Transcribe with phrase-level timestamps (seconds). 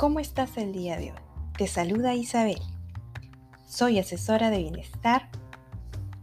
[0.00, 1.18] ¿Cómo estás el día de hoy?
[1.58, 2.58] Te saluda Isabel.
[3.68, 5.28] Soy asesora de bienestar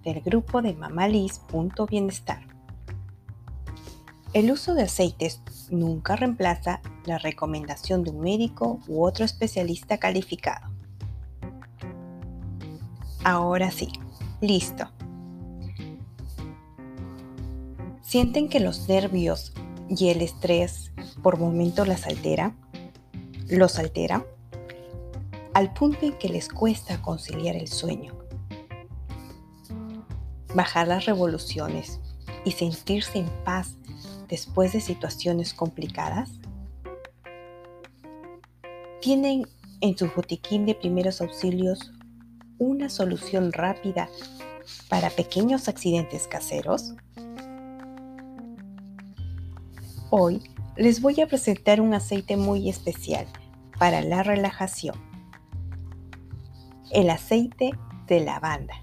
[0.03, 2.41] del grupo de mamalis.bienestar.
[4.33, 10.71] El uso de aceites nunca reemplaza la recomendación de un médico u otro especialista calificado.
[13.23, 13.89] Ahora sí,
[14.41, 14.89] listo.
[18.01, 19.53] ¿Sienten que los nervios
[19.87, 22.55] y el estrés por momentos las altera?
[23.49, 24.25] ¿Los altera?
[25.53, 28.13] Al punto en que les cuesta conciliar el sueño.
[30.53, 32.01] Bajar las revoluciones
[32.43, 33.77] y sentirse en paz
[34.27, 36.29] después de situaciones complicadas.
[39.01, 39.47] ¿Tienen
[39.79, 41.93] en su botiquín de primeros auxilios
[42.57, 44.09] una solución rápida
[44.89, 46.95] para pequeños accidentes caseros?
[50.09, 50.41] Hoy
[50.77, 53.25] les voy a presentar un aceite muy especial
[53.79, 54.95] para la relajación.
[56.91, 57.71] El aceite
[58.07, 58.75] de lavanda.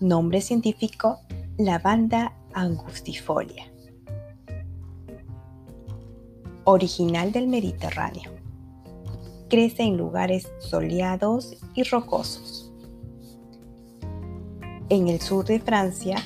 [0.00, 1.20] Nombre científico,
[1.56, 3.72] lavanda angustifolia.
[6.64, 8.32] Original del Mediterráneo.
[9.48, 12.72] Crece en lugares soleados y rocosos.
[14.90, 16.16] En el sur de Francia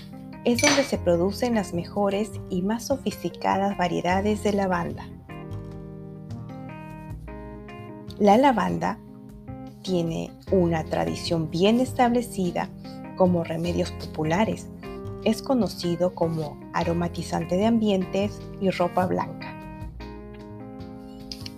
[0.44, 5.06] es donde se producen las mejores y más sofisticadas variedades de lavanda.
[8.18, 8.98] La lavanda
[9.82, 12.68] tiene una tradición bien establecida
[13.16, 14.68] como remedios populares.
[15.24, 19.56] Es conocido como aromatizante de ambientes y ropa blanca.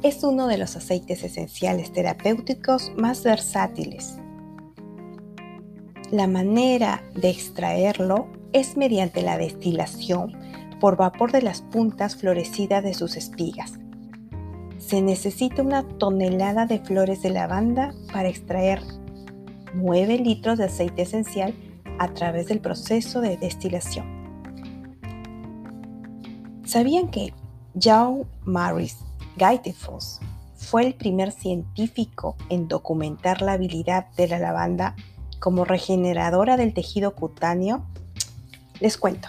[0.02, 4.19] Es uno de los aceites esenciales terapéuticos más versátiles.
[6.10, 10.33] La manera de extraerlo es mediante la destilación
[10.80, 13.75] por vapor de las puntas florecidas de sus espigas.
[14.78, 18.81] Se necesita una tonelada de flores de lavanda para extraer
[19.75, 21.53] 9 litros de aceite esencial
[21.98, 24.06] a través del proceso de destilación.
[26.65, 27.34] ¿Sabían que
[27.75, 29.04] Jean Maurice
[29.36, 30.21] Guytefos
[30.54, 34.94] fue el primer científico en documentar la habilidad de la lavanda
[35.41, 37.84] como regeneradora del tejido cutáneo
[38.80, 39.28] les cuento.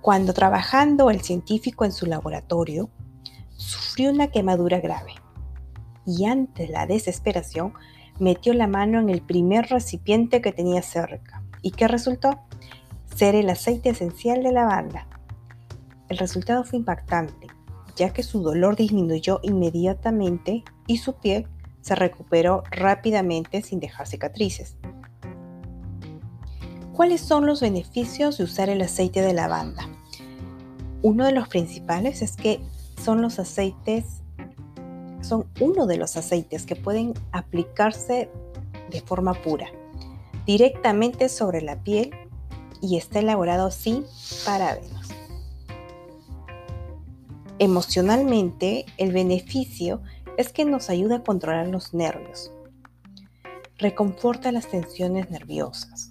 [0.00, 2.90] Cuando trabajando el científico en su laboratorio,
[3.56, 5.14] sufrió una quemadura grave
[6.06, 7.74] y ante la desesperación
[8.18, 11.42] metió la mano en el primer recipiente que tenía cerca.
[11.62, 12.40] ¿Y qué resultó?
[13.14, 15.06] Ser el aceite esencial de lavanda.
[16.08, 17.48] El resultado fue impactante,
[17.96, 21.46] ya que su dolor disminuyó inmediatamente y su piel
[21.82, 24.76] se recuperó rápidamente sin dejar cicatrices.
[27.00, 29.88] ¿Cuáles son los beneficios de usar el aceite de lavanda?
[31.00, 32.60] Uno de los principales es que
[33.02, 34.04] son los aceites,
[35.22, 38.28] son uno de los aceites que pueden aplicarse
[38.90, 39.68] de forma pura,
[40.44, 42.10] directamente sobre la piel
[42.82, 44.04] y está elaborado sin
[44.44, 45.08] parabenos.
[47.58, 50.02] Emocionalmente, el beneficio
[50.36, 52.52] es que nos ayuda a controlar los nervios,
[53.78, 56.10] reconforta las tensiones nerviosas,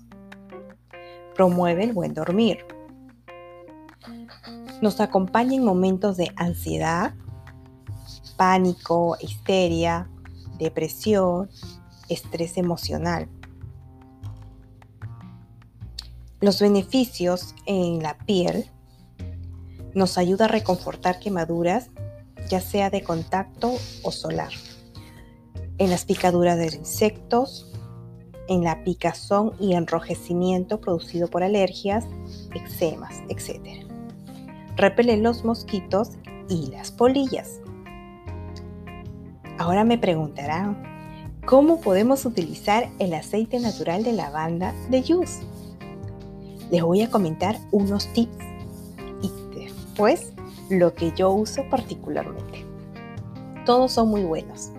[1.39, 2.66] promueve el buen dormir.
[4.81, 7.13] Nos acompaña en momentos de ansiedad,
[8.35, 10.09] pánico, histeria,
[10.57, 11.50] depresión,
[12.09, 13.29] estrés emocional.
[16.41, 18.69] Los beneficios en la piel
[19.94, 21.89] nos ayuda a reconfortar quemaduras,
[22.50, 23.71] ya sea de contacto
[24.03, 24.51] o solar.
[25.77, 27.69] En las picaduras de insectos,
[28.50, 32.06] en la picazón y enrojecimiento producido por alergias,
[32.54, 33.86] eczemas, etc.
[34.76, 36.10] Repele los mosquitos
[36.50, 37.62] y las polillas.
[39.60, 40.84] Ahora me preguntarán,
[41.46, 45.40] ¿cómo podemos utilizar el aceite natural de lavanda de Yus?
[46.72, 48.45] Les voy a comentar unos tips
[49.22, 50.34] y después
[50.69, 52.66] lo que yo uso particularmente.
[53.66, 54.72] Todos son muy buenos.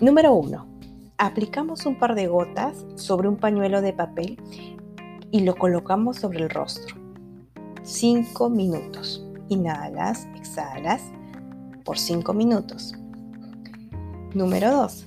[0.00, 0.75] Número 1
[1.18, 4.38] aplicamos un par de gotas sobre un pañuelo de papel
[5.30, 6.96] y lo colocamos sobre el rostro.
[7.82, 9.24] 5 minutos.
[9.48, 11.02] Inhalas, exhalas
[11.84, 12.94] por 5 minutos.
[14.34, 15.06] Número 2.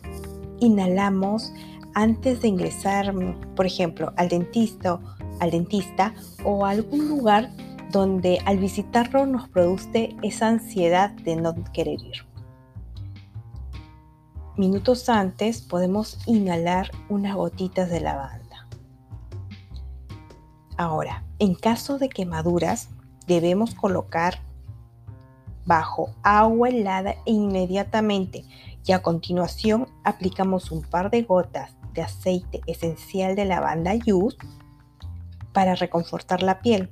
[0.60, 1.54] Inhalamos
[1.94, 3.14] antes de ingresar,
[3.56, 5.00] por ejemplo, al dentista,
[5.40, 6.14] al dentista
[6.44, 7.50] o algún lugar
[7.92, 12.29] donde al visitarlo nos produce esa ansiedad de no querer ir
[14.60, 18.68] minutos antes podemos inhalar unas gotitas de lavanda.
[20.76, 22.90] Ahora, en caso de quemaduras,
[23.26, 24.42] debemos colocar
[25.66, 28.44] bajo agua helada e inmediatamente
[28.86, 34.36] y a continuación aplicamos un par de gotas de aceite esencial de lavanda Youth
[35.54, 36.92] para reconfortar la piel.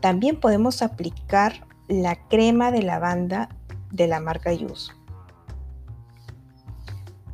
[0.00, 3.50] También podemos aplicar la crema de lavanda
[3.90, 5.01] de la marca Youth.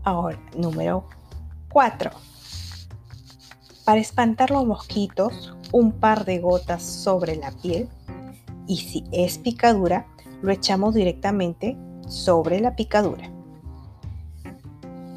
[0.08, 1.04] Ahora, número
[1.70, 2.10] 4.
[3.84, 7.90] Para espantar los mosquitos, un par de gotas sobre la piel
[8.66, 10.06] y si es picadura,
[10.40, 11.76] lo echamos directamente
[12.06, 13.30] sobre la picadura.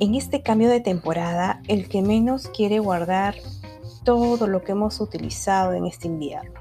[0.01, 3.35] En este cambio de temporada, el que menos quiere guardar
[4.03, 6.59] todo lo que hemos utilizado en este invierno.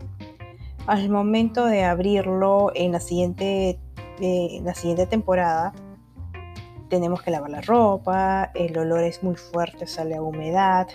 [0.86, 3.80] Al momento de abrirlo en la siguiente,
[4.20, 5.72] eh, la siguiente temporada,
[6.90, 10.88] tenemos que lavar la ropa, el olor es muy fuerte, sale a humedad,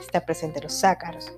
[0.00, 1.32] está presente los ácaros.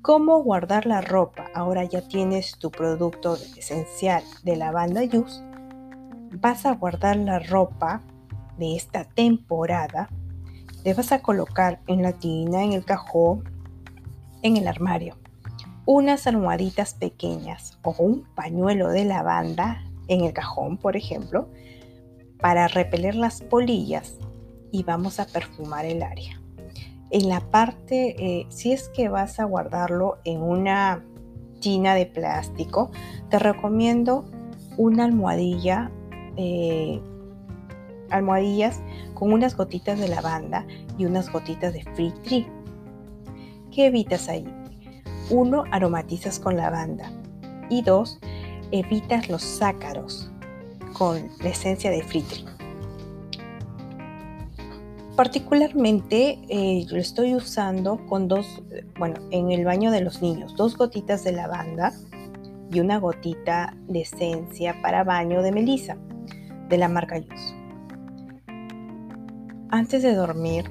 [0.00, 1.46] ¿Cómo guardar la ropa?
[1.54, 5.42] Ahora ya tienes tu producto esencial de lavanda Juice.
[6.40, 8.00] Vas a guardar la ropa
[8.58, 10.08] de esta temporada,
[10.84, 13.44] le vas a colocar en la tina, en el cajón,
[14.42, 15.16] en el armario,
[15.84, 21.48] unas almohaditas pequeñas o un pañuelo de lavanda en el cajón, por ejemplo,
[22.44, 24.18] para repeler las polillas
[24.70, 26.42] y vamos a perfumar el área.
[27.10, 31.02] En la parte, eh, si es que vas a guardarlo en una
[31.62, 32.90] tina de plástico,
[33.30, 34.26] te recomiendo
[34.76, 35.90] una almohadilla
[36.36, 37.00] eh,
[38.10, 38.82] almohadillas
[39.14, 40.66] con unas gotitas de lavanda
[40.98, 42.46] y unas gotitas de free tree.
[43.72, 44.44] ¿Qué evitas ahí?
[45.30, 47.10] Uno, aromatizas con lavanda.
[47.70, 48.20] Y dos,
[48.70, 50.30] evitas los ácaros
[50.94, 52.46] con la esencia de free tree.
[55.16, 58.62] Particularmente eh, lo estoy usando con dos,
[58.98, 61.92] bueno, en el baño de los niños, dos gotitas de lavanda
[62.72, 65.98] y una gotita de esencia para baño de melisa
[66.68, 67.54] de la marca Yus
[69.74, 70.70] antes de dormir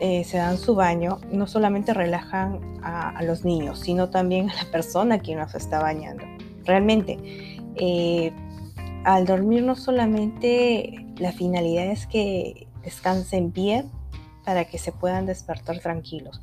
[0.00, 4.70] eh, se dan su baño, no solamente relajan a, los niños, sino también a la
[4.72, 6.24] persona quien nos está bañando.
[6.64, 7.18] Realmente,
[7.76, 8.32] eh,
[9.04, 13.90] al dormir no solamente la finalidad es que descansen bien
[14.44, 16.40] para que se puedan despertar tranquilos.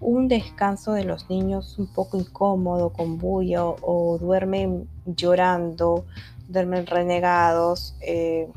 [0.00, 6.06] Un descanso de los niños un poco incómodo, con bulla o, duermen llorando,
[6.48, 7.96] duermen renegados.
[8.00, 8.48] Eh,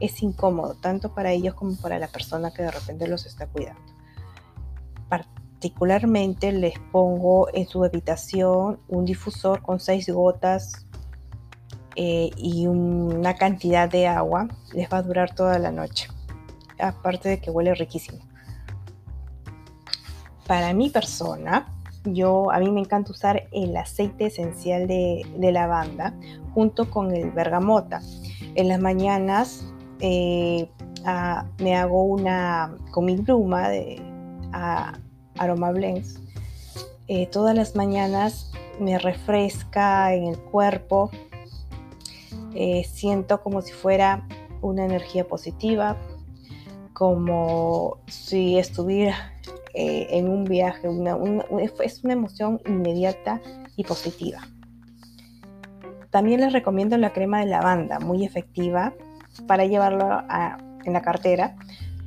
[0.00, 3.80] es incómodo, tanto para ellos como para la persona que de repente los está cuidando.
[5.08, 10.84] Particularmente les pongo en su habitación un difusor con seis gotas
[11.96, 14.48] eh, y una cantidad de agua.
[14.72, 16.08] Les va a durar toda la noche.
[16.78, 18.18] Aparte de que huele riquísimo.
[20.46, 21.66] Para mi persona,
[22.04, 26.14] yo a mí me encanta usar el aceite esencial de, lavanda
[26.52, 28.02] junto con el bergamota.
[28.54, 29.64] En las mañanas
[30.00, 30.68] eh,
[31.58, 34.02] me hago una con mi pluma de
[35.38, 36.20] Aroma Blends.
[37.08, 41.10] Eh, todas las mañanas me refresca en el cuerpo.
[42.54, 44.26] Eh, siento como si fuera
[44.62, 45.96] una energía positiva,
[46.92, 49.32] como si estuviera
[49.76, 50.88] en un viaje.
[51.82, 53.40] es una emoción inmediata
[53.76, 54.38] y positiva.
[56.10, 58.94] También les recomiendo la crema de lavanda, muy efectiva
[59.48, 60.22] para llevarlo
[60.84, 61.56] en la cartera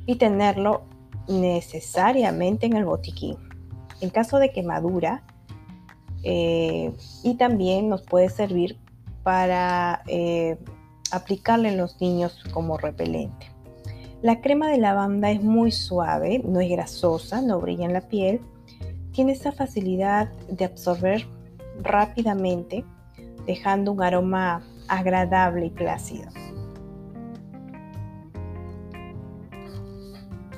[0.06, 0.84] y tenerlo
[1.28, 3.36] necesariamente en el botiquín.
[4.00, 5.22] En caso de quemadura,
[6.22, 6.92] eh,
[7.22, 8.78] y también nos puede servir
[9.22, 10.58] para eh,
[11.10, 13.50] aplicarle en los niños como repelente.
[14.22, 18.40] La crema de lavanda es muy suave, no es grasosa, no brilla en la piel,
[19.12, 21.26] tiene esa facilidad de absorber
[21.82, 22.84] rápidamente,
[23.46, 26.28] dejando un aroma agradable y plácido.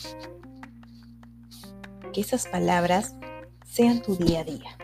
[2.13, 3.15] que esas palabras
[3.65, 4.75] sean tu día a día.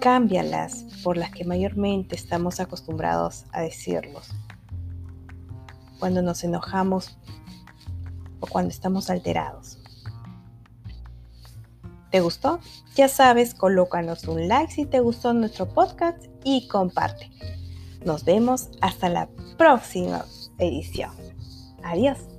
[0.00, 4.28] Cámbialas por las que mayormente estamos acostumbrados a decirlos.
[5.98, 7.18] Cuando nos enojamos
[8.40, 9.78] o cuando estamos alterados.
[12.10, 12.60] ¿Te gustó?
[12.94, 17.30] Ya sabes, colócanos un like si te gustó nuestro podcast y comparte.
[18.04, 20.24] Nos vemos hasta la próxima
[20.58, 21.10] edición.
[21.84, 22.37] Adiós.